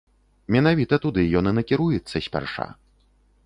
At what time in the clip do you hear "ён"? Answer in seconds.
1.41-1.51